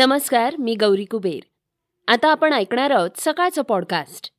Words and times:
नमस्कार 0.00 0.56
मी 0.58 0.74
गौरी 0.74 1.04
कुबेर. 1.04 1.40
आता 2.08 2.28
आपण 2.28 2.52
ऐकणार 2.52 2.90
आहोत 2.90 3.10
सकाळचं 3.16 3.62
पॉडकास्ट 3.62 4.30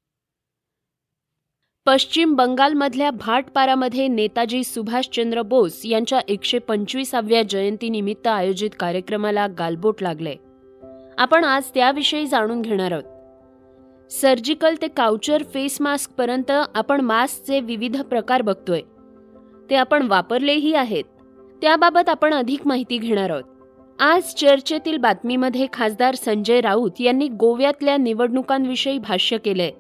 पश्चिम 1.85 2.35
बंगालमधल्या 2.35 3.11
भाटपारामध्ये 3.11 4.07
नेताजी 4.07 4.63
सुभाषचंद्र 4.63 5.41
बोस 5.41 5.81
यांच्या 5.85 6.19
एकशे 6.27 6.59
पंचवीसाव्या 6.59 7.43
जयंतीनिमित्त 7.43 8.27
आयोजित 8.27 8.69
कार्यक्रमाला 8.79 9.47
गालबोट 9.47 10.01
लागले. 10.01 10.35
आपण 11.17 11.43
आज 11.43 11.63
त्याविषयी 11.73 12.27
जाणून 12.27 12.61
घेणार 12.61 12.91
आहोत. 12.91 14.11
सर्जिकल 14.11 14.75
ते 14.81 14.87
काउचर 14.87 15.43
फेस 15.43 15.81
मास्क 15.81 16.11
पर्यंत 16.11 16.51
आपण 16.75 17.01
मास्कचे 17.01 17.59
विविध 17.59 18.01
प्रकार 18.01 18.41
बघतोय. 18.41 18.81
ते 19.69 19.75
आपण 19.75 20.07
वापरलेही 20.07 20.73
आहेत. 20.73 21.03
त्याबाबत 21.61 22.09
आपण 22.09 22.33
अधिक 22.33 22.67
माहिती 22.67 22.97
घेणार 22.97 23.29
आहोत. 23.29 23.50
आज 24.03 24.23
चर्चेतील 24.23 24.97
बातमीमध्ये 24.97 25.67
खासदार 25.73 26.15
संजय 26.15 26.61
राऊत 26.61 26.91
यांनी 26.99 27.27
गोव्यातल्या 27.27 27.97
निवडणुकांविषयी 27.97 28.97
भाष्य 28.97 29.37
केलंय. 29.37 29.71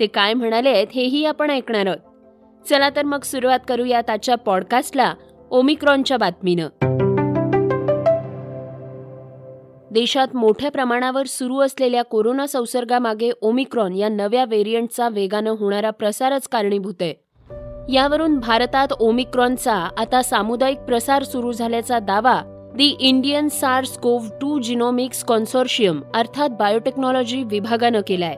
ते 0.00 0.06
काय 0.06 0.34
म्हणाले 0.34 0.68
आहेत 0.68 0.86
हेही 0.94 1.24
आपण 1.24 1.50
ऐकणार 1.50 1.86
आहोत. 1.86 1.98
चला 2.68 2.90
तर 2.90 3.02
मग 3.02 3.20
सुरुवात 3.22 3.58
करूयात 3.68 4.10
आजच्या 4.10 4.34
पॉडकास्टला 4.34 5.14
ओमिक्रॉनच्या 5.50 6.16
बातमीनं. 6.16 6.68
देशात 9.90 10.36
मोठ्या 10.36 10.70
प्रमाणावर 10.70 11.26
सुरू 11.26 11.58
असलेल्या 11.58 12.02
कोरोना 12.02 12.46
संसर्गामागे 12.46 13.30
ओमिक्रॉन 13.40 13.92
या 13.92 14.08
नव्या 14.08 14.44
व्हेरियंटचा 14.44 15.08
वेगानं 15.08 15.50
होणारा 15.50 15.90
प्रसारच 15.90 16.48
कारणीभूत 16.48 16.94
आहे. 17.00 17.14
यावरून 17.92 18.38
भारतात 18.38 18.88
ओमिक्रॉनचा 19.00 19.88
आता 19.96 20.22
सामुदायिक 20.22 20.78
प्रसार 20.78 21.22
सुरू 21.22 21.52
झाल्याचा 21.52 21.98
दावा 21.98 22.55
the 22.76 22.96
Indian 23.00 23.48
SARS 23.48 23.98
CoV 23.98 24.28
two 24.40 24.58
genomics 24.58 25.24
consortium 25.24 26.00
अर्थात 26.14 26.48
बायोटेक्नॉलॉजी 26.48 27.42
विभागानं 27.42 28.00
केलाय. 28.06 28.36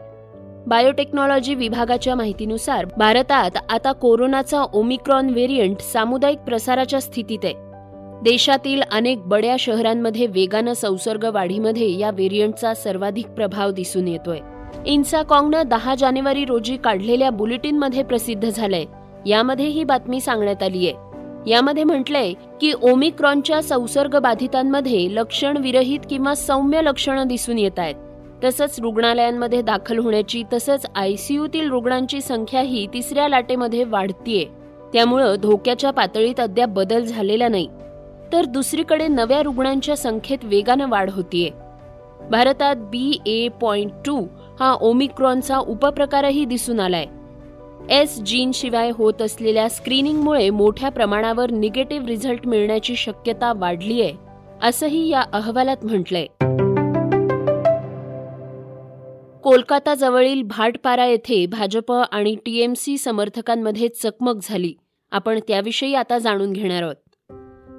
बायोटेक्नॉलॉजी 0.67 1.55
विभागाच्या 1.55 2.15
माहितीनुसार 2.15 2.87
भारतात 2.97 3.51
आता 3.69 3.93
कोरोनाचा 3.93 4.63
ओमिक्रॉन 4.73 5.31
व्हेरियंट 5.31 5.81
सामुदायिक 5.81 6.39
प्रसाराच्या 6.39 7.01
स्थितीत 7.01 7.39
आहे. 7.45 7.55
देशातील 8.23 8.83
अनेक 8.93 9.19
बड्या 9.19 9.57
शहरांमध्ये 9.59 10.27
वेगानं 10.27 10.73
संसर्ग 10.73 11.25
वाढीमध्ये 11.25 11.99
या 11.99 12.11
व्हेरियंटचा 12.11 12.75
सर्वाधिक 12.75 13.27
प्रभाव 13.27 13.71
दिसून 13.71 14.09
येतोय. 14.09 14.39
इन्साकॉंगनं 14.87 15.63
दहा 15.67 15.95
जानेवारी 15.95 16.45
रोजी 16.45 16.77
काढलेल्या 16.77 17.31
बुलेटिनमध्ये 17.31 18.03
प्रसिद्ध 18.03 18.49
झालंय. 18.49 18.85
यामध्ये 19.27 19.67
ही 19.67 19.85
बातमी 19.85 20.21
सांगण्यात 20.21 20.63
आली 20.63 20.89
आहे 20.89 21.08
यामध्ये 21.47 21.85
म्हटलंय 21.85 22.33
की 22.61 22.73
ओमिक्रॉनच्या 22.83 23.63
संसर्ग 23.63 24.19
बाधितांमध्ये 24.19 25.15
लक्षण 25.15 25.57
विरहित 25.57 26.01
किंवा 26.11 26.35
सौम्य 26.35 26.83
लक्षणं 26.83 27.27
दिसून 27.27 27.59
येत 27.59 27.79
आहेत. 27.79 27.95
तसंच 28.45 28.81
रुग्णालयांमध्ये 28.81 29.63
दाखल 29.63 29.99
होण्याची 29.99 30.43
तसंच 30.53 30.87
आयसीयूतील 30.95 31.71
रुग्णांची 31.71 32.21
संख्याही 32.21 32.87
तिसऱ्या 32.87 33.29
लाटेमध्ये 33.29 33.85
वाढतीये. 33.85 34.45
त्यामुळं 34.93 35.35
धोक्याच्या 35.43 35.91
पातळीत 35.91 36.41
अद्याप 36.41 36.69
बदल 36.69 37.05
झालेला 37.05 37.49
नाही. 37.49 37.69
तर 38.33 38.45
दुसरीकडे 38.45 39.09
नव्या 39.09 39.43
रुग्णांच्या 39.43 39.97
संख्येत 39.97 40.39
वेगानं 40.43 40.89
वाढ 40.89 41.11
होतीये. 41.11 41.51
भारतात 42.31 42.77
बी 42.77 43.19
ए 43.27 43.49
पॉइंट 43.49 43.93
टू 44.07 44.27
हा 44.61 44.77
ओमिक्रॉनचा 44.81 45.59
उपप्रकारही 45.59 46.45
दिसून 46.45 46.81
आलाय. 46.81 47.05
एस 47.91 48.23
जीन 48.23 48.51
शिवाय 48.55 48.91
होत 48.95 49.23
असलेल्या 49.23 49.69
स्क्रीनिंगमुळे 49.69 50.51
मोठ्या 50.51 50.89
प्रमाणावर 50.89 51.51
निगेटिव्ह 51.51 52.07
रिझल्ट 52.07 52.47
मिळण्याची 52.47 52.97
शक्यता 52.97 53.53
वाढली 53.57 54.03
आहे 54.03 54.13
असंही 54.63 55.09
या 55.09 55.21
अहवालात 55.33 55.77
म्हटलंय. 55.83 56.27
कोलकाता 59.43 59.95
जवळील 59.95 60.43
भाटपारा 60.43 61.07
येथे 61.07 61.47
भाजप 61.47 61.93
आणि 61.93 62.35
टीएमसी 62.35 62.99
समर्थकांमध्ये 62.99 63.89
चकमक 63.89 64.35
झाली. 64.43 64.75
आपण 65.11 65.39
त्याविषयी 65.49 65.95
आता 65.95 66.19
जाणून 66.19 66.53
घेणार 66.53 66.83
आहोत. 66.83 67.33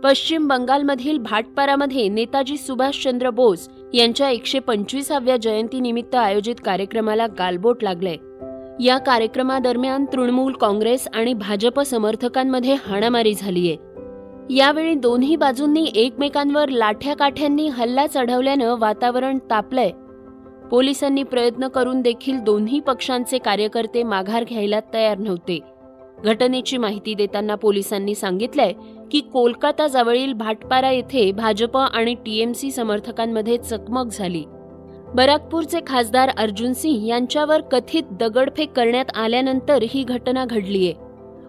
पश्चिम 0.03 0.47
बंगालमधील 0.47 1.17
भाटपारामध्ये 1.17 2.07
नेताजी 2.07 2.57
सुभाषचंद्र 2.57 3.29
बोस 3.29 3.69
यांच्या 3.93 4.29
एकशे 4.29 4.59
पंचवीसाव्या 4.59 5.37
जयंतीनिमित्त 5.37 6.15
आयोजित 6.15 6.55
कार्यक्रमाला 6.65 7.27
गालबोट 7.27 7.83
लागलंय. 7.83 8.15
या 8.81 8.97
कार्यक्रमादरम्यान 8.97 10.05
तृणमूल 10.05 10.53
काँग्रेस 10.53 11.07
आणि 11.13 11.33
भाजप 11.33 11.79
समर्थकांमध्ये 11.79 12.73
हाणामारी 12.73 13.33
झालीय. 13.33 13.75
यावेळी 14.55 14.93
दोन्ही 14.95 15.35
बाजूंनी 15.35 15.91
एकमेकांवर 15.95 16.69
लाठ्या 16.69 17.15
काठ्यांनी 17.15 17.67
हल्ला 17.67 18.07
चढवल्यानं 18.07 18.75
वातावरण 18.79 19.37
तापलंय. 19.49 19.91
पोलिसांनी 20.71 21.23
प्रयत्न 21.23 21.67
करून 21.67 22.01
देखील 22.01 22.39
दोन्ही 22.39 22.79
पक्षांचे 22.79 23.37
कार्यकर्ते 23.37 24.03
माघार 24.03 24.43
घ्यायला 24.49 24.79
तयार 24.93 25.17
नव्हते. 25.17 25.59
घटनेची 26.23 26.77
माहिती 26.77 27.13
देताना 27.13 27.55
पोलिसांनी 27.55 28.15
सांगितलंय 28.15 28.73
की 29.11 29.19
कोलकाता 29.19 29.87
जवळील 29.87 30.33
भाटपारा 30.33 30.91
येथे 30.91 31.31
भाजप 31.31 31.77
आणि 31.77 32.13
टीएमसी 32.13 32.71
समर्थकांमध्ये 32.71 33.57
चकमक 33.57 34.05
झाली. 34.11 34.43
बराकपूरचे 35.15 35.79
खासदार 35.87 36.29
अर्जुन 36.37 36.73
सिंह 36.73 37.07
यांच्यावर 37.07 37.61
कथित 37.61 38.03
दगडफेक 38.11 38.71
करण्यात 38.71 39.05
आल्यानंतर 39.15 39.83
ही 39.89 40.03
घटना 40.03 40.45
घडलीय. 40.45 40.91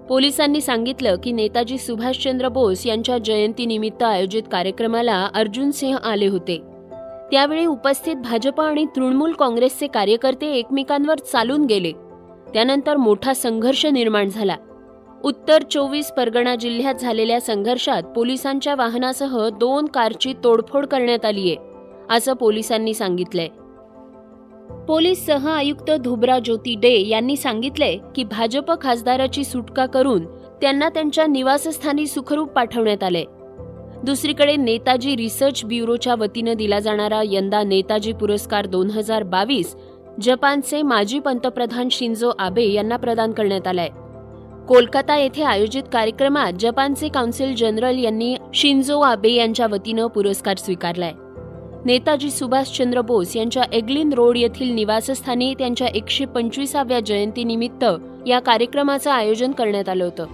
पोलिसांनी 0.08 0.60
सांगितलं 0.60 1.16
की 1.16 1.32
नेताजी 1.32 1.78
सुभाषचंद्र 1.78 2.48
बोस 2.48 2.86
यांच्या 2.86 3.18
जयंतीनिमित्त 3.18 4.02
आयोजित 4.02 4.42
कार्यक्रमाला 4.52 5.28
अर्जुन 5.34 5.70
सिंह 5.70 5.96
आले 5.96 6.26
होते. 6.26 6.56
त्यावेळी 7.30 7.66
उपस्थित 7.66 8.16
भाजप 8.16 8.60
आणि 8.60 8.84
तृणमूल 8.96 9.32
काँग्रेसचे 9.32 9.86
कार्यकर्ते 9.86 10.46
एकमेकांवर 10.46 11.18
चालून 11.18 11.64
गेले. 11.64 11.92
त्यानंतर 12.54 12.96
मोठा 12.96 13.34
संघर्ष 13.34 13.86
निर्माण 13.86 14.28
झाला. 14.28 14.56
उत्तर 15.24 15.62
चोवीस 15.62 16.10
परगणा 16.10 16.54
जिल्ह्यात 16.54 16.94
झालेल्या 16.94 17.40
संघर्षात 17.40 18.02
पोलिसांच्या 18.02 18.74
वाहनासह 18.74 19.48
दोन 19.48 19.84
कारची 19.84 20.34
तोडफोड 20.44 20.86
करण्यात 20.86 21.24
आली 21.24 21.40
आहे 21.40 21.69
असं 22.10 22.32
पोलिसांनी 22.32 22.94
सांगितलंय. 22.94 23.48
पोलीस 24.88 25.26
सह 25.26 25.48
आयुक्त 25.48 25.90
धुब्रा 25.90 26.38
ज्योती 26.38 26.74
डे 26.74 27.08
यांनी 27.08 27.36
सांगितलंय 27.36 27.96
की 28.14 28.24
भाजप 28.24 28.80
खासदाराची 28.80 29.44
सुटका 29.44 29.86
करून 29.86 30.24
त्यांना 30.60 30.88
त्यांच्या 30.88 31.26
निवासस्थानी 31.26 32.06
सुखरूप 32.06 32.48
पाठवण्यात 32.48 33.02
आले 33.02 33.24
दुसरीकडे 34.04 34.56
नेताजी 34.56 35.16
रिसर्च 35.16 35.64
ब्युरोच्या 35.64 36.14
वतीनं 36.14 36.52
दिला 36.52 36.78
जाणारा 36.78 37.22
यंदा 37.24 37.62
नेताजी 37.62 38.12
पुरस्कार 38.12 38.66
दोन 38.66 38.90
हजार 38.90 39.22
बावीस 39.22 39.76
जपानचे 40.20 40.82
माजी 40.82 41.18
पंतप्रधान 41.18 41.88
शिंजो 41.90 42.30
आबे 42.38 42.64
यांना 42.72 42.96
प्रदान 42.96 43.32
करण्यात 43.32 43.66
आलाय. 43.66 43.88
कोलकाता 44.68 45.16
येथे 45.16 45.42
आयोजित 45.42 45.82
कार्यक्रमात 45.92 46.52
जपानचे 46.60 47.08
काउन्सिल 47.08 47.54
जनरल 47.56 47.98
यांनी 47.98 48.36
शिंजो 48.54 49.00
आबे 49.00 49.32
यांच्या 49.32 49.66
वतीनं 49.70 50.06
पुरस्कार 50.06 50.56
स्वीकारलाय. 50.56 51.12
नेताजी 51.86 52.30
सुभाषचंद्र 52.30 53.00
बोस 53.00 53.36
यांच्या 53.36 53.62
एग्लिन 53.72 54.12
रोड 54.12 54.36
येथील 54.36 54.74
निवासस्थानी 54.74 55.54
त्यांच्या 55.54 55.86
एकशे 55.86 56.24
पंचवीसाव्या 56.24 57.00
जयंतीनिमित्त 57.00 57.84
या 58.26 58.40
कार्यक्रमाचं 58.40 59.10
आयोजन 59.10 59.52
करण्यात 59.52 59.88
आलं 59.88 60.04
होतं. 60.04 60.26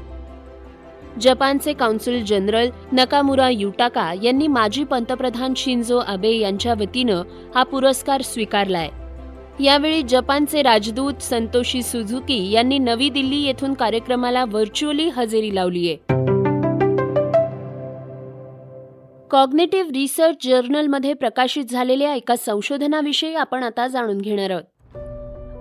जपानचे 1.21 1.73
काउन्सिल 1.73 2.25
जनरल 2.25 2.69
नकामुरा 2.93 3.49
युटाका 3.51 4.13
यांनी 4.23 4.47
माजी 4.47 4.85
पंतप्रधान 4.85 5.53
शिंजो 5.57 5.99
आबे 5.99 6.37
यांच्या 6.37 6.75
वतीनं 6.81 7.23
हा 7.55 7.63
पुरस्कार 7.63 8.23
स्वीकारलाय. 8.23 8.89
यावेळी 9.65 10.03
जपानचे 10.03 10.63
राजदूत 10.63 11.23
संतोषी 11.23 11.83
सुझुकी 11.83 12.51
यांनी 12.51 12.79
नवी 12.79 13.11
दिल्ली 13.11 13.43
येथून 13.43 13.75
कार्यक्रमाला 13.75 14.45
व्हर्च्युअली 14.45 15.09
हजेरी 15.09 15.55
लावलीय. 15.55 16.16
कॉग्नेटिव्ह 19.37 19.91
रिसर्च 19.95 20.47
जर्नलमध्ये 20.47 21.15
प्रकाशित 21.15 21.65
झालेल्या 21.65 22.15
एका 22.15 22.37
संशोधनाविषयी 22.37 23.35
आपण 23.35 23.63
आता 23.63 23.87
जाणून 23.87 24.19
घेणार 24.19 24.51
आहोत. 24.51 24.63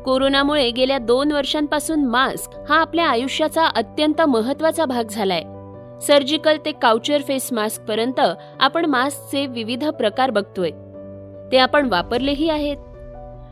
कोरोनामुळे 0.05 0.71
गेल्या 0.71 0.97
दोन 0.97 1.31
वर्षांपासून 1.31 2.05
मास्क 2.05 2.51
हा 2.69 2.75
आपल्या 2.75 3.07
आयुष्याचा 3.07 3.65
अत्यंत 3.65 4.21
महत्त्वाचा 4.21 4.85
भाग 4.85 5.03
झालाय. 5.03 5.41
सर्जिकल 6.01 6.57
ते 6.65 6.71
काउचर 6.71 7.21
फेस 7.21 7.53
मास्क 7.53 7.81
पर्यंत 7.81 8.19
आपण 8.59 8.85
मास्कचे 8.85 9.45
विविध 9.45 9.87
प्रकार 9.87 10.31
बघतोय. 10.31 10.69
ते 11.51 11.57
आपण 11.57 11.89
वापरलेही 11.89 12.49
आहेत. 12.49 12.77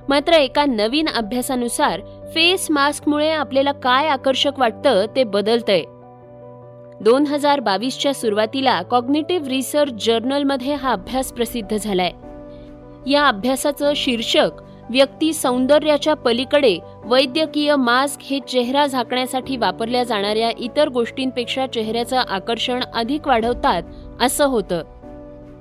मात्र 0.10 0.34
एका 0.34 0.66
नवीन 0.66 1.08
अभ्यासानुसार 1.08 2.02
फेस 2.34 2.68
मास्कमुळे 2.72 3.32
आपल्याला 3.32 3.72
काय 3.72 4.08
आकर्षक 4.08 4.52
वाटतं 4.58 5.06
ते 5.16 5.24
बदलतंय. 5.24 5.84
दोन 7.02 7.28
हजार 7.28 7.60
बावीसच्या 7.60 8.14
सुरुवातीला 8.14 8.82
कॉग्नेटिव्ह 8.82 9.48
रिसर्च 9.48 10.06
जर्नलमध्ये 10.06 10.74
हा 10.74 10.92
अभ्यास 10.92 11.34
प्रसिद्ध 11.34 11.78
झालाय. 11.78 12.12
या 13.12 13.28
अभ्यासाचं 13.28 13.94
शीर्षक 13.96 14.50
व्यक्ती 14.90 15.34
सौंदर्याच्या 15.34 16.14
पलीकडे 16.14 16.78
वैद्यकीय 17.06 17.76
मास्क 17.76 18.22
हे 18.22 18.40
चेहरा 18.40 18.86
झाकण्यासाठी 18.86 19.58
वापरल्या 19.58 20.04
जाणाऱ्या 20.04 20.52
इतर 20.60 20.90
गोष्टींपेक्षा 20.90 21.68
चेहऱ्याचं 21.68 22.18
आकर्षण 22.18 22.84
अधिक 22.94 23.28
वाढवतात 23.28 23.84
असं 24.22 24.46
होतं. 24.46 24.84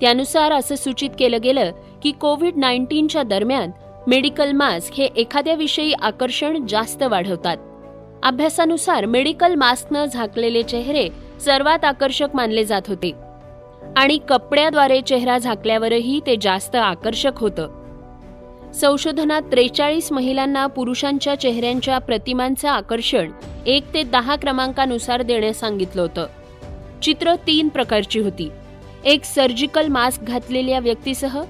त्यानुसार 0.01 0.53
असं 0.53 0.75
सूचित 0.75 1.11
केलं 1.19 1.39
गेलं 1.43 1.73
की 2.03 2.13
कोविड 2.13 2.57
नाईन्टीनच्या 2.57 3.23
दरम्यान 3.23 3.71
मेडिकल 4.07 4.53
मास्क 4.53 4.95
हे 4.95 5.05
एखाद्याविषयी 5.05 5.93
आकर्षण 5.93 6.67
जास्त 6.67 7.03
वाढवतात. 7.03 7.57
अभ्यासानुसार 8.23 9.05
मेडिकल 9.05 9.55
मास्कनं 9.55 10.05
झाकलेले 10.05 10.63
चेहरे 10.63 11.09
सर्वात 11.45 11.85
आकर्षक 11.85 12.27
मानले 12.35 12.65
जात 12.65 12.83
होते. 12.89 13.13
आणि 13.97 14.19
कपड्याद्वारे 14.29 15.01
चेहरा 15.01 15.39
झाकल्यावरही 15.39 16.21
ते 16.27 16.37
जास्त 16.41 16.77
आकर्षक 16.77 17.33
होतं. 17.37 17.69
संशोधनात 18.75 19.43
त्रेचाळीस 19.43 20.13
महिलांना 20.13 20.67
पुरुषांच्या 20.67 21.35
चेहऱ्यांच्या 21.35 21.99
प्रतिमांचं 21.99 22.69
आकर्षण 22.69 23.31
एक 23.67 23.95
ते 23.95 24.03
दहा 24.03 24.37
क्रमांकानुसार 24.37 25.23
देण्यास 25.23 25.61
सांगितलं 25.61 26.03
होतं. 26.03 26.27
चित्र 27.03 27.35
तीन 27.35 27.69
प्रकारची 27.69 28.21
होती. 28.21 28.51
एक 29.05 29.25
सर्जिकल 29.25 29.87
मास्क 29.87 30.23
घातलेल्या 30.23 30.79
व्यक्तीसह 30.79 31.43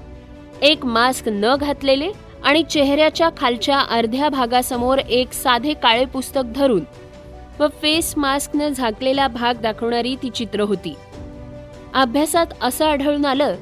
एक 0.61 0.85
मास्क 0.85 1.27
न 1.27 1.55
घातलेले 1.55 2.09
आणि 2.43 2.63
चेहऱ्याच्या 2.63 3.29
खालच्या 3.37 3.79
अर्ध्या 3.79 4.29
भागासमोर 4.29 4.97
एक 4.97 5.33
साधे 5.33 5.73
काळे 5.73 6.05
पुस्तक 6.05 6.43
धरून 6.55 6.83
व 7.59 7.67
फेस 7.81 8.13
मास्कनं 8.17 8.69
झाकलेला 8.69 9.27
भाग 9.27 9.61
दाखवणारी 9.61 10.15
ती 10.15 10.29
चित्र 10.29 10.61
होती. 10.61 10.95
अभ्यासात 11.93 12.45
असं 12.61 12.85
आढळून 12.85 13.25
आलं 13.25 13.55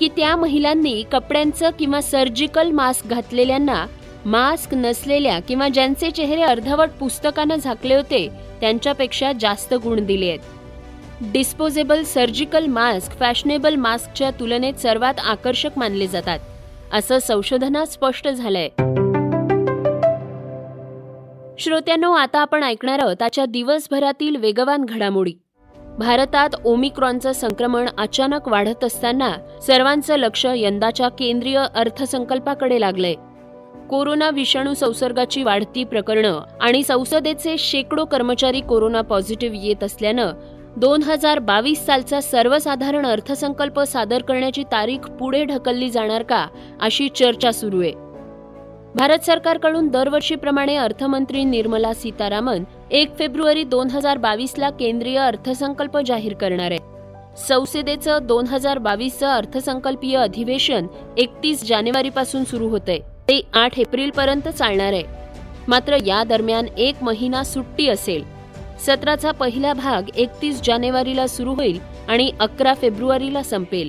की 0.00 0.08
त्या 0.08 0.36
महिलांनी 0.36 1.02
कपड्यांचं 1.12 1.70
किंवा 1.78 2.00
सर्जिकल 2.00 2.70
मास्क 2.70 3.06
घातलेल्यांना 3.06 3.84
मास्क 4.26 4.74
नसलेल्या 4.74 5.38
किंवा 5.40 5.68
ज्यांचे 5.68 6.10
चेहरे 6.10 6.42
अर्धवट 6.42 6.90
पुस्तकानं 6.90 7.56
झाकले 7.56 7.94
होते 7.94 8.28
त्यांच्यापेक्षा 8.60 9.32
जास्त 9.32 9.74
गुण 9.74 10.04
दिले 10.06 10.28
आहेत. 10.28 10.40
डिस्पोजेबल 11.32 12.02
सर्जिकल 12.02 12.66
मास्क 12.66 13.18
फॅशनेबल 13.18 13.76
मास्कच्या 13.76 14.30
तुलनेत 14.30 14.74
सर्वात 14.74 15.14
आकर्षक 15.24 15.70
मानले 15.76 16.06
जातात. 16.06 16.38
असं 16.92 17.18
संशोधनात 17.18 17.86
स्पष्ट 17.86 18.28
झालंय. 18.28 18.68
श्रोत्यांनो 21.58 22.12
आता 22.12 22.38
आपण 22.40 22.62
ऐकणार 22.62 22.98
आहोत 22.98 23.16
त्याच्या 23.18 23.46
दिवसभरातील 23.46 24.36
वेगवान 24.36 24.84
घडामोडी. 24.84 25.32
भारतात 25.98 26.48
ओमिक्रॉनचं 26.64 27.32
संक्रमण 27.32 27.88
अचानक 27.98 28.48
वाढत 28.48 28.84
असताना 28.84 29.32
सर्वांचं 29.66 30.16
लक्ष 30.16 30.46
यंदाच्या 30.56 31.08
केंद्रीय 31.08 31.64
अर्थसंकल्पाकडे 31.74 32.80
लागलंय. 32.80 33.14
कोरोना 33.90 34.30
विषाणू 34.30 34.74
संसर्गाची 34.74 35.42
वाढती 35.42 35.84
प्रकरणं 35.84 36.40
आणि 36.60 36.82
संसदेचे 36.82 37.58
शेकडो 37.58 38.04
कर्मचारी 38.04 38.60
कोरोना 38.60 39.00
पॉझिटिव्ह 39.00 39.56
येत 39.66 39.84
असल्यानं 39.84 40.32
दोन 40.76 41.02
हजार 41.02 41.38
बावीस 41.38 41.84
सालचा 41.86 42.20
सर्वसाधारण 42.20 43.06
अर्थसंकल्प 43.06 43.80
सादर 43.80 44.22
करण्याची 44.22 44.62
तारीख 44.72 44.98
पुढे 45.10 45.44
ढकलली 45.44 45.90
जाणार 45.90 46.22
का 46.22 46.46
अशी 46.80 47.08
चर्चा 47.08 47.52
सुरू 47.52 47.80
आहे. 47.80 47.92
भारत 48.94 49.18
सरकारकडून 49.18 49.88
दरवर्षीप्रमाणे 49.88 50.76
अर्थमंत्री 50.76 51.44
निर्मला 51.44 51.92
सीतारामन 51.94 52.64
एक 52.90 53.16
फेब्रुवारी 53.18 53.64
दोन 53.64 53.90
हजार 53.90 54.18
बावीसला 54.18 54.70
केंद्रीय 54.70 55.18
अर्थसंकल्प 55.18 55.98
जाहीर 55.98 56.34
करणार 56.34 56.70
आहे 56.70 57.36
संसदेचं 57.38 58.18
दोन 58.22 58.46
हजार 58.46 58.78
बावीसचं 58.78 59.26
अर्थसंकल्पीय 59.26 60.16
अधिवेशन 60.16 60.86
एकतीस 61.18 61.68
जानेवारीपासून 61.68 62.44
सुरू 62.44 62.68
होतंय. 62.68 62.98
ते 63.28 63.40
आठ 63.54 63.78
एप्रिलपर्यंत 63.78 64.48
चालणार 64.48 64.92
आहे. 64.92 65.02
मात्र 65.68 65.96
या 66.06 66.24
दरम्यान 66.24 66.66
एक 66.78 67.02
महिना 67.02 67.44
सुट्टी 67.44 67.88
असेल. 67.88 68.41
सत्राचा 68.86 69.30
पहिला 69.30 69.72
भाग 69.72 70.02
एकतीस 70.16 70.60
जानेवारीला 70.64 71.26
सुरू 71.26 71.54
होईल 71.54 71.80
आणि 72.08 72.32
अकरा 72.40 72.74
फेब्रुवारीला 72.74 73.42
संपेल. 73.42 73.88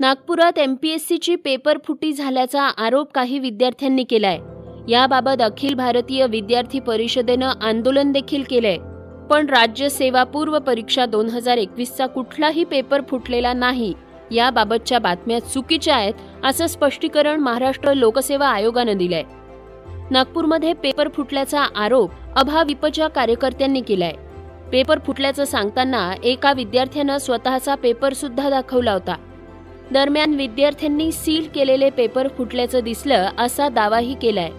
नागपुरात 0.00 0.58
एमपीएससीची 0.58 1.36
पेपर 1.36 1.78
फुटी 1.84 2.12
झाल्याचा 2.12 2.62
आरोप 2.62 3.12
काही 3.12 3.38
विद्यार्थ्यांनी 3.38 4.04
केलाय. 4.04 4.38
याबाबत 4.88 5.42
अखिल 5.42 5.74
भारतीय 5.74 6.26
विद्यार्थी 6.26 6.80
परिषदेनं 6.80 7.52
आंदोलन 7.62 8.12
देखील 8.12 8.42
केलंय. 8.50 8.76
पण 9.30 9.46
राज्य 9.46 9.88
सेवापूर्व 9.88 10.58
परीक्षा 10.58 11.06
दोन 11.06 11.26
हजार 11.26 11.56
एकवीसचा 11.56 12.06
कुठलाही 12.06 12.64
पेपर 12.64 13.02
फुटलेला 13.08 13.52
नाही. 13.52 13.94
याबाबतच्या 14.30 14.98
बातम्या 14.98 15.38
चुकीच्या 15.38 15.96
आहेत 15.96 16.14
असं 16.44 16.66
स्पष्टीकरण 16.66 17.40
महाराष्ट्र 17.40 17.94
लोकसेवा 17.94 18.48
आयोगानं 18.48 18.96
दिलंय. 18.96 19.22
नागपूरमध्ये 20.10 20.72
पेपर 20.72 21.08
फुटल्याचा 21.08 21.62
आरोप 21.76 22.10
अभाविपच्या 22.36 23.08
कार्यकर्त्यांनी 23.08 23.80
केलाय. 23.80 24.12
पेपर 24.72 24.98
फुटल्याचं 25.06 25.44
सांगताना 25.44 26.12
एका 26.24 26.52
विद्यार्थ्यानं 26.52 27.18
स्वतःचा 27.18 27.74
पेपर 27.74 28.12
सुद्धा 28.12 28.50
दाखवला 28.50 28.92
होता. 28.92 29.16
दरम्यान 29.90 30.34
विद्यार्थ्यांनी 30.34 31.12
सील 31.12 31.48
केलेले 31.54 31.90
पेपर 31.90 32.28
फुटल्याचं 32.28 32.80
दिसलं 32.80 33.28
असा 33.38 33.68
दावाही 33.68 34.14
केलाय. 34.14 34.50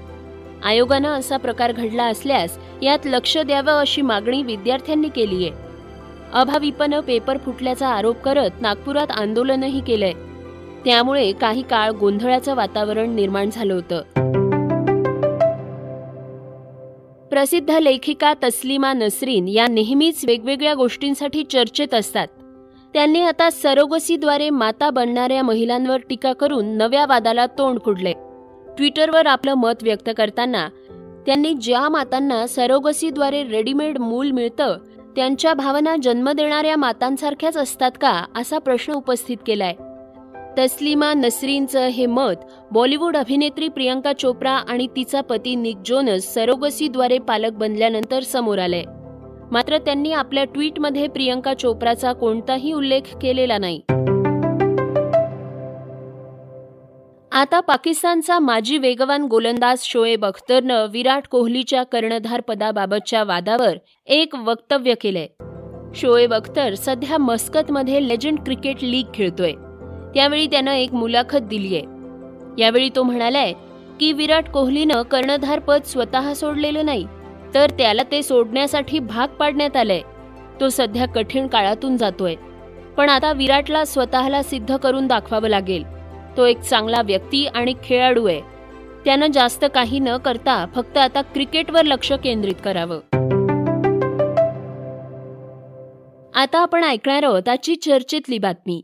आयोगानं 0.63 1.09
असा 1.09 1.37
प्रकार 1.37 1.71
घडला 1.71 2.03
असल्यास 2.03 2.57
यात 2.81 2.99
लक्ष 3.05 3.37
द्यावं 3.37 3.71
अशी 3.71 4.01
मागणी 4.01 4.43
विद्यार्थ्यांनी 4.43 5.09
केलीय. 5.09 5.49
अभाविपनं 6.33 6.99
पेपर 6.99 7.37
फुटल्याचा 7.37 7.87
आरोप 7.87 8.21
करत 8.21 8.61
नागपुरात 8.61 9.07
आंदोलनही 9.11 9.79
केलंय. 9.79 10.13
त्यामुळे 10.85 11.31
काही 11.31 11.61
काळ 11.61 11.91
गोंधळाचं 11.91 12.55
वातावरण 12.55 13.09
निर्माण 13.09 13.49
झालं 13.53 13.73
होतं. 13.73 14.24
प्रसिद्ध 17.35 17.71
लेखिका 17.71 18.33
तस्लिमा 18.43 18.93
नसरीन 18.93 19.47
या 19.47 19.67
नेहमीच 19.67 20.25
वेगवेगळ्या 20.25 20.73
गोष्टींसाठी 20.73 21.43
चर्चेत 21.43 21.93
असतात. 21.93 22.27
त्यांनी 22.93 23.21
आता 23.21 23.49
सरोगसीद्वारे 23.49 24.49
माता 24.49 24.89
बनणाऱ्या 24.89 25.43
महिलांवर 25.43 25.97
टीका 25.97 26.33
करून 26.33 26.65
नव्या 26.65 27.05
वादाला 27.05 27.45
तोंड 27.45 27.79
कुडले. 27.79 28.13
ट्विटरवर 28.77 29.27
आपलं 29.27 29.53
मत 29.53 29.83
व्यक्त 29.83 30.09
करताना 30.17 30.69
त्यांनी 31.25 31.53
ज्या 31.53 31.89
मातांना 31.89 32.47
सरोगसीद्वारे 32.47 33.43
रेडीमेड 33.43 33.97
मूल 33.97 34.31
मिळतं 34.31 34.77
त्यांच्या 35.15 35.53
भावना 35.53 35.95
जन्म 36.03 36.31
देणाऱ्या 36.31 36.77
मातांसारख्याच 36.77 37.57
असतात 37.57 37.91
का 38.01 38.25
असा 38.35 38.57
प्रश्न 38.57 38.93
उपस्थित 38.93 39.37
केलाय. 39.47 39.73
तस्लिमा 40.57 41.13
नसरीनचं 41.13 41.87
हे 41.87 42.05
मत 42.05 42.45
बॉलिवूड 42.71 43.17
अभिनेत्री 43.17 43.67
प्रियंका 43.67 44.13
चोप्रा 44.13 44.51
आणि 44.51 44.87
तिचा 44.87 45.21
पती 45.21 45.55
निक 45.55 45.77
जोनस 45.85 46.33
सरोगसीद्वारे 46.33 47.17
पालक 47.17 47.51
बनल्यानंतर 47.51 48.19
समोर 48.19 48.59
आलंय 48.59 48.83
मात्र 49.51 49.77
त्यांनी 49.77 50.11
आपल्या 50.11 50.43
ट्विटमध्ये 50.43 51.07
प्रियंका 51.07 51.53
चोप्राचा 51.53 52.13
कोणताही 52.13 52.73
उल्लेख 52.73 53.01
केलेला 53.21 53.57
नाही. 53.57 53.81
आता 57.31 57.59
पाकिस्तानचा 57.59 58.39
माजी 58.39 58.77
वेगवान 58.77 59.23
गोलंदाज 59.23 59.77
शोएब 59.81 60.25
अख्तरनं 60.25 60.85
विराट 60.91 61.27
कोहलीच्या 61.27 61.83
कर्णधार 61.83 62.41
पदाबाबतच्या 62.41 63.23
वादावर 63.23 63.77
एक 64.05 64.35
वक्तव्य 64.35 64.93
केलंय. 65.01 65.27
शोएब 65.95 66.33
अख्तर 66.33 66.73
सध्या 66.73 67.17
मस्कतमध्ये 67.17 68.07
लेजंड 68.07 68.39
क्रिकेट 68.39 68.83
लीग 68.83 69.05
खेळतोय. 69.13 69.53
त्यावेळी 70.15 70.47
त्यानं 70.47 70.71
एक 70.71 70.93
मुलाखत 70.93 71.37
दिलीय 71.37 71.81
यावेळी 72.61 72.89
तो 72.95 73.03
म्हणालाय 73.03 73.53
की 73.99 74.13
विराट 74.13 74.49
कोहलीनं 74.49 75.01
कर्णधार 75.01 75.59
पद 75.59 75.81
स्वतः 75.85 76.33
सोडलेलं 76.33 76.85
नाही 76.85 77.07
तर 77.53 77.69
त्याला 77.69 78.01
ते 78.11 78.23
सोडण्यासाठी 78.23 78.99
भाग 78.99 79.27
पाडण्यात 79.27 79.77
आलंय. 79.77 80.01
तो 80.61 80.69
सध्या 80.69 81.05
कठीण 81.05 81.47
काळातून 81.47 81.97
जातोय. 81.97 82.35
पण 82.97 83.09
आता 83.09 83.31
विराटला 83.31 83.85
स्वतःला 83.85 84.43
सिद्ध 84.43 84.77
करून 84.77 85.07
दाखवावं 85.07 85.47
लागेल. 85.47 85.83
तो 86.37 86.45
एक 86.45 86.59
चांगला 86.59 87.01
व्यक्ती 87.01 87.47
आणि 87.47 87.73
खेळाडू 87.83 88.25
आहे. 88.25 88.41
त्यानं 89.05 89.31
जास्त 89.31 89.65
काही 89.75 89.99
न 89.99 90.17
करता 90.17 90.65
फक्त 90.75 90.97
आता 90.97 91.21
क्रिकेटवर 91.21 91.83
लक्ष 91.83 92.11
केंद्रित 92.11 92.55
करावं. 92.63 92.99
आता 96.35 96.59
आपण 96.59 96.83
ऐकणार 96.83 97.23
आहोत 97.23 97.49
आजची 97.49 97.75
चर्चेतली 97.75 98.37
बातमी. 98.37 98.81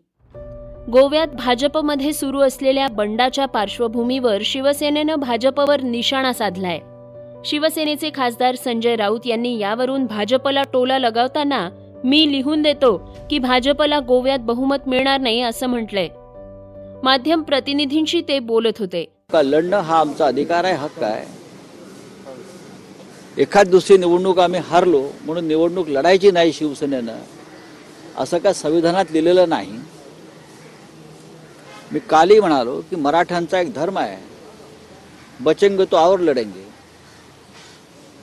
गोव्यात 0.93 1.27
भाजपमध्ये 1.27 2.13
सुरू 2.13 2.39
असलेल्या 2.39 2.87
बंडाच्या 2.87 3.45
पार्श्वभूमीवर 3.45 4.41
शिवसेनेनं 4.41 5.15
भाजपवर 5.15 5.81
निशाणा 5.81 6.33
साधलाय. 6.33 6.79
शिवसेनेचे 7.45 8.09
खासदार 8.15 8.55
संजय 8.55 8.95
राऊत 8.95 9.19
यांनी 9.25 9.57
यावरून 9.59 10.05
भाजपला 10.05 10.63
टोला 10.73 10.99
लगावताना 10.99 11.69
मी 12.03 12.31
लिहून 12.31 12.61
देतो 12.61 13.17
की 13.29 13.39
भाजपला 13.39 13.99
गोव्यात 13.99 14.39
बहुमत 14.39 14.87
मिळणार 14.87 15.19
नाही 15.19 15.41
असं 15.41 15.67
म्हटलंय. 15.67 16.07
माध्यम 17.03 17.41
प्रतिनिधींशी 17.41 18.21
ते 18.21 18.39
बोलत 18.39 18.79
होते. 18.79 19.03
का 19.33 19.41
लढणं 19.41 19.77
हा 19.77 19.99
आमचा 19.99 20.25
अधिकार 20.25 20.63
आहे 20.63 20.75
हक्क 20.75 21.03
आहे. 21.03 21.25
एखाद 23.41 23.67
दुसरी 23.67 23.97
निवडणूक 23.97 24.39
आम्ही 24.39 24.59
हारलो 24.59 25.03
म्हणून 25.25 25.47
निवडणूक 25.47 25.89
लढायची 25.89 26.31
नाही 26.31 26.53
शिवसेनेनं 26.53 27.17
असं 28.17 28.37
काय 28.37 28.53
संविधानात 28.53 29.05
लिहिलेलं 29.11 29.49
नाही? 29.49 29.80
मी 31.91 31.99
कालही 32.09 32.39
म्हणालो 32.39 32.79
की 32.89 32.95
मराठ्यांचा 32.95 33.59
एक 33.59 33.73
धर्म 33.73 33.97
आहे. 33.97 34.17
बचंग 35.43 35.81
तो 35.91 35.95
आवर 35.95 36.19
लढेंगे 36.19 36.65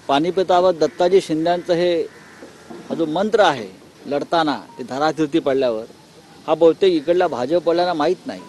पानिपतावर 0.09 0.73
दत्ताजी 0.73 1.21
शिंद्यांचं 1.21 1.75
हे 1.75 2.01
हा 2.89 2.95
जो 2.95 3.07
मंत्र 3.07 3.41
आहे 3.41 3.67
लढताना 4.07 4.59
ते 4.79 4.83
धरातीर्थी 4.91 5.39
पडल्यावर 5.39 5.85
हा 6.47 6.55
बहुतेक 6.55 6.93
इकडल्या 6.93 7.29
भाजपवाल्यांना 7.29 7.95
माहीत 7.95 8.27
नाही. 8.27 8.41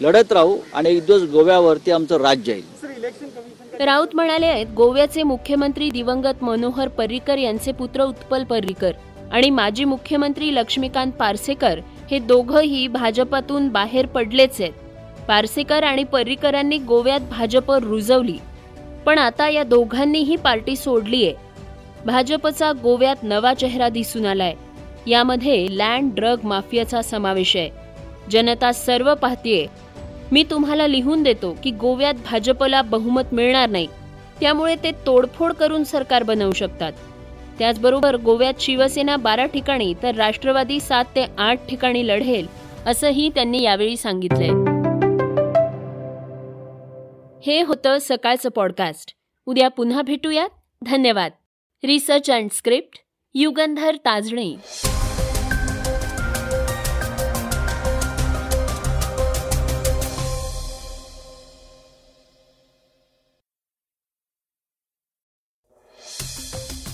लढत 0.00 0.32
राहू 0.32 0.56
आणि 0.74 0.90
एक 0.90 1.04
दिवस 1.06 1.22
गोव्यावरती 1.32 1.90
आमचं 1.90 2.20
राज्य 2.22 2.52
येईल. 2.52 3.80
राऊत 3.80 4.14
म्हणाले 4.14 4.46
आहेत 4.46 4.66
गोव्याचे 4.76 5.22
मुख्यमंत्री 5.22 5.90
दिवंगत 5.90 6.42
मनोहर 6.44 6.88
पर्रिकर 6.88 7.38
यांचे 7.38 7.72
पुत्र 7.72 8.04
उत्पल 8.04 8.44
पर्रिकर 8.44 8.92
आणि 9.32 9.50
माजी 9.50 9.84
मुख्यमंत्री 9.84 10.54
लक्ष्मीकांत 10.54 11.12
पारसेकर 11.12 11.80
हे 12.12 12.18
दोघंही 12.18 12.88
भाजपातून 12.88 13.68
बाहेर 13.68 14.06
पडलेच 14.06 14.60
आहेत. 14.60 14.72
पारसेकर 15.28 15.82
आणि 15.82 16.04
पर्रिकरांनी 16.04 16.78
गोव्यात 16.78 17.20
भाजप 17.30 17.70
रुजवली. 17.72 18.36
पण 19.06 19.18
आता 19.18 19.48
या 19.48 19.62
दोघांनीही 19.62 20.36
पार्टी 20.36 20.76
सोडली 20.76 21.24
आहे 21.24 21.34
भाजपचा 22.06 22.72
गोव्यात 22.72 23.16
नवा 23.22 23.54
चेहरा 23.54 23.88
दिसून 23.88 24.26
आलाय. 24.26 24.54
यामध्ये 25.06 25.66
लँड 25.70 26.14
ड्रग 26.14 26.44
माफियाचा 26.44 27.02
समावेश 27.02 27.56
आहे. 27.56 27.70
जनता 28.30 28.72
सर्व 28.72 29.14
पाहतीये. 29.14 29.66
मी 30.32 30.44
तुम्हाला 30.50 30.86
लिहून 30.86 31.22
देतो 31.22 31.56
की 31.62 31.70
गोव्यात 31.70 32.14
भाजपला 32.14 32.82
बहुमत 32.82 33.32
मिळणार 33.32 33.68
नाही. 33.68 33.86
त्यामुळे 34.40 34.76
ते 34.76 34.90
तोडफोड 35.06 35.52
करून 35.52 35.84
सरकार 35.84 36.22
बनवू 36.22 36.52
शकतात. 36.52 36.92
त्याचबरोबर 37.58 38.16
गोव्यात 38.16 38.54
शिवसेना 38.60 39.16
बारा 39.16 39.46
ठिकाणी 39.46 39.94
तर 40.02 40.14
राष्ट्रवादी 40.14 40.80
सात 40.80 41.04
ते 41.16 41.24
आठ 41.38 41.68
ठिकाणी 41.68 42.06
लढेल 42.08 42.46
असंही 42.86 43.28
त्यांनी 43.28 43.62
यावेळी 43.62 43.96
सांगितलंय. 43.96 44.72
हे 47.46 47.62
होतं 47.62 47.96
सकाळचं 48.00 48.48
पॉडकास्ट 48.48 49.14
उद्या 49.46 49.68
पुन्हा 49.68 50.02
भेटूयात. 50.02 50.48
धन्यवाद. 50.86 51.30
Research 51.84 52.30
and 52.30 52.50
script 52.52 52.98
Yugandhar 53.34 53.96
Tajne. 53.96 54.54